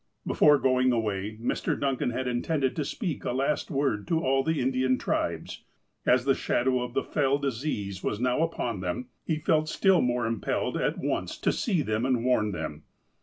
Before 0.25 0.57
going 0.57 0.91
away, 0.91 1.37
Mr. 1.39 1.79
Duncan 1.79 2.09
had 2.09 2.27
intended 2.27 2.75
to 2.75 2.83
speak 2.83 3.23
a 3.23 3.33
last 3.33 3.69
word 3.69 4.07
to 4.07 4.19
all 4.19 4.41
the 4.43 4.59
Indian 4.59 4.97
tribes. 4.97 5.63
As 6.07 6.25
the 6.25 6.33
shadow 6.33 6.81
of 6.81 6.95
the 6.95 7.03
fell 7.03 7.37
disease 7.37 8.03
was 8.03 8.19
now 8.19 8.41
upon 8.41 8.79
them, 8.79 9.09
he 9.23 9.37
felt 9.37 9.69
still 9.69 10.01
more 10.01 10.25
impelled 10.25 10.75
at 10.75 10.97
once 10.97 11.37
to 11.41 11.51
see 11.51 11.83
them 11.83 12.03
and 12.07 12.25
warn 12.25 12.51
them. 12.51 12.81